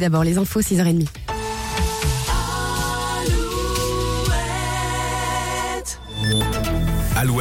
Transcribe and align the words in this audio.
D'abord 0.00 0.22
les 0.22 0.38
infos 0.38 0.62
6h30. 0.62 1.08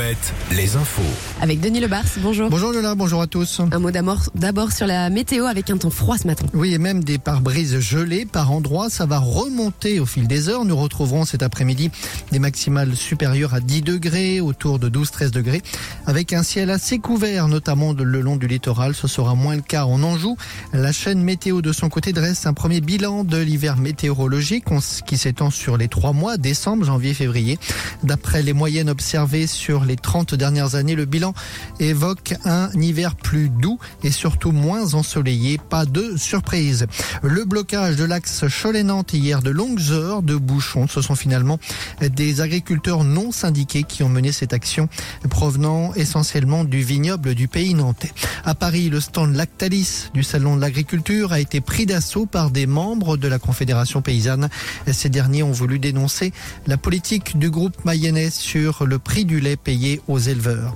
Alouette, 0.07 0.33
les 0.55 0.77
infos. 0.77 1.01
Avec 1.41 1.59
Denis 1.59 1.81
Lebars, 1.81 2.05
bonjour. 2.19 2.49
Bonjour 2.49 2.71
Lola, 2.71 2.95
bonjour 2.95 3.21
à 3.21 3.27
tous. 3.27 3.59
Un 3.71 3.79
mot 3.79 3.91
d'abord 3.91 4.21
d'abord 4.35 4.71
sur 4.71 4.87
la 4.87 5.09
météo 5.09 5.45
avec 5.45 5.69
un 5.69 5.77
temps 5.77 5.89
froid 5.89 6.17
ce 6.17 6.25
matin. 6.27 6.45
Oui, 6.53 6.73
et 6.73 6.77
même 6.77 7.03
des 7.03 7.17
pare-brises 7.17 7.79
gelées 7.79 8.25
par 8.25 8.53
endroits, 8.53 8.89
ça 8.89 9.05
va 9.05 9.19
remonter 9.19 9.99
au 9.99 10.05
fil 10.05 10.25
des 10.25 10.47
heures. 10.47 10.63
Nous 10.63 10.77
retrouverons 10.77 11.25
cet 11.25 11.43
après-midi 11.43 11.91
des 12.31 12.39
maximales 12.39 12.95
supérieures 12.95 13.53
à 13.53 13.59
10 13.59 13.81
degrés, 13.81 14.39
autour 14.39 14.79
de 14.79 14.87
12-13 14.87 15.31
degrés, 15.31 15.61
avec 16.05 16.31
un 16.31 16.43
ciel 16.43 16.69
assez 16.69 16.99
couvert, 16.99 17.49
notamment 17.49 17.91
le 17.91 18.21
long 18.21 18.37
du 18.37 18.47
littoral. 18.47 18.95
Ce 18.95 19.09
sera 19.09 19.35
moins 19.35 19.57
le 19.57 19.61
cas 19.61 19.83
en 19.83 20.01
Anjou. 20.03 20.37
La 20.71 20.93
chaîne 20.93 21.21
météo 21.21 21.61
de 21.61 21.73
son 21.73 21.89
côté 21.89 22.13
dresse 22.13 22.45
un 22.45 22.53
premier 22.53 22.79
bilan 22.79 23.25
de 23.25 23.37
l'hiver 23.37 23.75
météorologique 23.75 24.65
qui 25.05 25.17
s'étend 25.17 25.49
sur 25.49 25.75
les 25.75 25.89
trois 25.89 26.13
mois, 26.13 26.37
décembre, 26.37 26.85
janvier, 26.85 27.13
février. 27.13 27.59
D'après 28.03 28.41
les 28.41 28.53
moyennes 28.53 28.89
observées 28.89 29.47
sur 29.47 29.83
les 29.83 29.96
30 30.01 30.35
dernières 30.35 30.75
années, 30.75 30.95
le 30.95 31.05
bilan 31.05 31.33
évoque 31.79 32.35
un 32.45 32.69
hiver 32.73 33.15
plus 33.15 33.49
doux 33.49 33.79
et 34.03 34.11
surtout 34.11 34.51
moins 34.51 34.93
ensoleillé. 34.93 35.59
Pas 35.69 35.85
de 35.85 36.17
surprise. 36.17 36.87
Le 37.21 37.45
blocage 37.45 37.95
de 37.95 38.03
l'axe 38.03 38.45
Cholet-Nantes 38.61 39.13
hier 39.13 39.41
de 39.41 39.49
longues 39.49 39.91
heures 39.91 40.21
de 40.21 40.35
bouchons. 40.35 40.87
Ce 40.87 41.01
sont 41.01 41.15
finalement 41.15 41.59
des 42.01 42.41
agriculteurs 42.41 43.03
non 43.03 43.31
syndiqués 43.31 43.83
qui 43.83 44.03
ont 44.03 44.09
mené 44.09 44.31
cette 44.31 44.53
action 44.53 44.89
provenant 45.29 45.93
essentiellement 45.93 46.63
du 46.63 46.81
vignoble 46.81 47.35
du 47.35 47.47
pays 47.47 47.73
nantais. 47.73 48.11
À 48.45 48.55
Paris, 48.55 48.89
le 48.89 48.99
stand 48.99 49.35
Lactalis 49.35 50.09
du 50.13 50.23
Salon 50.23 50.55
de 50.55 50.61
l'Agriculture 50.61 51.31
a 51.31 51.39
été 51.39 51.61
pris 51.61 51.85
d'assaut 51.85 52.25
par 52.25 52.51
des 52.51 52.67
membres 52.67 53.17
de 53.17 53.27
la 53.27 53.39
Confédération 53.39 54.01
paysanne. 54.01 54.49
Ces 54.91 55.09
derniers 55.09 55.43
ont 55.43 55.51
voulu 55.51 55.79
dénoncer 55.79 56.33
la 56.65 56.77
politique 56.77 57.37
du 57.37 57.49
groupe 57.49 57.85
mayennais 57.85 58.29
sur 58.29 58.85
le 58.85 58.99
prix 58.99 59.25
du 59.25 59.39
lait 59.39 59.55
payé 59.55 59.86
aux 60.07 60.19
éleveurs. 60.19 60.75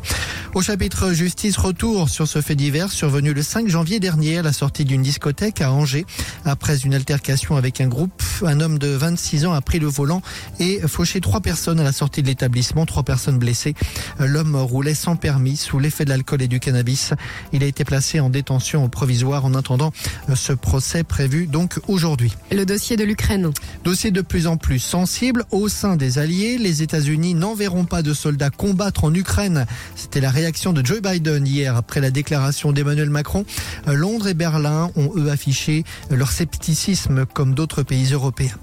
Au 0.54 0.62
chapitre 0.62 1.14
justice, 1.14 1.56
retour 1.56 2.10
sur 2.10 2.28
ce 2.28 2.42
fait 2.42 2.56
divers 2.56 2.92
survenu 2.92 3.34
le 3.34 3.42
5 3.42 3.70
janvier 3.70 4.02
dernier 4.02 4.40
à 4.40 4.42
la 4.42 4.52
sortie 4.52 4.84
d'une 4.84 5.02
discothèque 5.02 5.62
à 5.62 5.72
Angers. 5.72 6.06
Après 6.44 6.78
une 6.80 6.94
altercation 6.94 7.56
avec 7.56 7.80
un 7.80 7.88
groupe, 7.88 8.22
un 8.46 8.60
homme 8.60 8.78
de 8.78 8.90
26 8.90 9.46
ans 9.46 9.54
a 9.54 9.62
pris 9.62 9.80
le 9.80 9.88
volant 9.88 10.22
et 10.60 10.82
fauché 10.86 11.22
trois 11.22 11.40
personnes 11.40 11.80
à 11.80 11.84
la 11.84 11.94
sortie 11.94 12.22
de 12.22 12.28
l'établissement, 12.28 12.86
trois 12.86 13.04
personnes 13.04 13.40
blessées. 13.40 13.76
L'homme 14.20 14.58
roulait 14.58 14.94
sans 14.94 15.16
permis 15.16 15.56
sous 15.56 15.80
l'effet 15.80 16.04
de 16.04 16.10
l'alcool 16.10 16.42
et 16.42 16.50
du 16.50 16.60
cannabis. 16.60 17.14
Il 17.54 17.64
a 17.64 17.66
été 17.66 17.86
placé 17.86 18.20
en 18.20 18.30
détention 18.30 18.90
provisoire 18.90 19.46
en 19.46 19.54
attendant 19.54 19.94
ce 20.36 20.52
procès 20.52 21.06
prévu 21.06 21.48
donc 21.48 21.80
aujourd'hui. 21.88 22.34
Le 22.52 22.66
dossier 22.66 22.98
de 22.98 23.06
l'Ukraine. 23.06 23.52
Dossier 23.86 24.12
de 24.12 24.22
plus 24.22 24.48
en 24.48 24.58
plus 24.58 24.80
sensible 24.80 25.46
au 25.52 25.70
sein 25.70 25.96
des 25.96 26.20
alliés. 26.20 26.58
Les 26.58 26.82
États-Unis 26.84 27.36
n'enverront 27.36 27.86
pas 27.86 28.02
de 28.02 28.14
soldats 28.14 28.50
combattre 28.50 29.06
en 29.06 29.14
Ukraine. 29.14 29.66
C'était 29.96 30.20
la 30.20 30.41
réaction 30.42 30.74
de 30.74 30.84
Joe 30.84 31.02
Biden 31.04 31.46
hier 31.46 31.76
après 31.76 32.02
la 32.02 32.10
déclaration 32.10 32.72
d'Emmanuel 32.72 33.12
Macron. 33.12 33.46
Londres 33.86 34.28
et 34.28 34.34
Berlin 34.34 34.90
ont 34.96 35.12
eux 35.16 35.30
affiché 35.30 35.84
leur 36.10 36.32
scepticisme 36.32 37.28
comme 37.28 37.54
d'autres 37.54 37.84
pays 37.84 38.12
européens. 38.12 38.58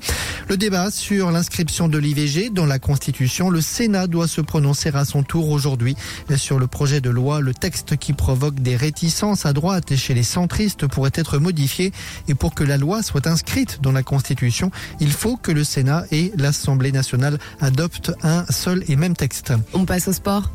Le 0.49 0.57
débat 0.57 0.91
sur 0.91 1.31
l'inscription 1.31 1.87
de 1.87 1.99
l'IVG 1.99 2.51
dans 2.51 2.67
la 2.67 2.81
Constitution, 2.81 3.49
le 3.49 3.61
Sénat 3.61 4.09
doit 4.09 4.27
se 4.27 4.41
prononcer 4.41 4.91
à 4.93 5.05
son 5.05 5.23
tour 5.23 5.51
aujourd'hui 5.51 5.95
sur 6.37 6.59
le 6.59 6.67
projet 6.67 7.01
de 7.01 7.11
loi. 7.11 7.41
Le 7.41 7.55
texte 7.55 7.97
qui 7.97 8.13
provoque 8.13 8.57
des 8.57 8.75
réticences 8.75 9.47
à 9.47 9.53
droite 9.53 9.93
et 9.93 9.97
chez 9.97 10.15
les 10.15 10.25
centristes 10.25 10.89
pourrait 10.89 11.13
être 11.15 11.39
modifié. 11.39 11.93
Et 12.27 12.35
pour 12.35 12.55
que 12.55 12.65
la 12.65 12.77
loi 12.77 13.05
soit 13.05 13.29
inscrite 13.29 13.79
dans 13.83 13.93
la 13.93 14.03
Constitution, 14.03 14.73
il 14.99 15.13
faut 15.13 15.37
que 15.37 15.53
le 15.53 15.63
Sénat 15.63 16.07
et 16.11 16.33
l'Assemblée 16.37 16.91
nationale 16.91 17.39
adoptent 17.61 18.11
un 18.25 18.45
seul 18.51 18.83
et 18.89 18.97
même 18.97 19.15
texte. 19.15 19.53
On 19.75 19.85
passe 19.85 20.09
au 20.09 20.13
sport. 20.13 20.51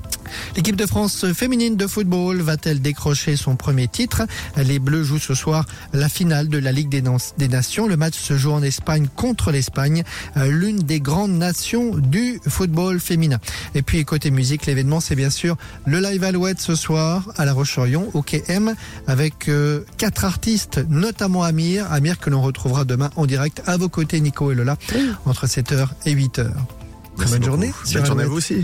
L'équipe 0.56 0.76
de 0.76 0.86
France 0.86 1.13
féminine 1.34 1.76
de 1.76 1.88
football 1.88 2.42
va-t-elle 2.42 2.82
décrocher 2.82 3.36
son 3.36 3.56
premier 3.56 3.88
titre? 3.88 4.24
Les 4.58 4.80
Bleus 4.80 5.04
jouent 5.04 5.20
ce 5.20 5.34
soir 5.34 5.66
la 5.94 6.10
finale 6.10 6.48
de 6.48 6.58
la 6.58 6.72
Ligue 6.72 6.90
des 6.90 7.48
Nations. 7.48 7.88
Le 7.88 7.98
match 7.98 8.18
se 8.18 8.38
joue 8.38 8.52
en 8.52 8.64
Espagne 8.64 9.08
contre 9.16 9.52
l'Espagne, 9.52 10.04
l'une 10.36 10.80
des 10.80 11.00
grandes 11.00 11.38
nations 11.38 11.96
du 11.98 12.40
football 12.48 13.00
féminin. 13.00 13.40
Et 13.76 13.82
puis 13.82 14.04
côté 14.06 14.32
musique, 14.32 14.66
l'événement 14.66 15.00
c'est 15.00 15.16
bien 15.16 15.30
sûr 15.30 15.58
le 15.86 16.00
live 16.00 16.24
Alouette 16.24 16.60
ce 16.60 16.76
soir 16.76 17.32
à 17.38 17.46
La 17.46 17.54
Roche-sur-Yon 17.54 18.10
au 18.14 18.22
KM 18.22 18.74
avec 19.08 19.50
euh, 19.50 19.86
quatre 19.98 20.26
artistes, 20.26 20.80
notamment 20.90 21.44
Amir, 21.44 21.92
Amir 21.92 22.20
que 22.20 22.30
l'on 22.30 22.42
retrouvera 22.42 22.86
demain 22.86 23.10
en 23.16 23.26
direct 23.26 23.62
à 23.66 23.78
vos 23.78 23.90
côtés 23.90 24.20
Nico 24.22 24.52
et 24.52 24.56
Lola 24.56 24.78
entre 25.26 25.48
7h 25.48 25.88
et 26.06 26.16
8h. 26.16 26.48
Très 27.18 27.30
bonne 27.30 27.44
journée. 27.44 27.74
Bonne 27.94 28.06
journée 28.06 28.24
à 28.24 28.28
vous 28.28 28.38
aussi. 28.38 28.64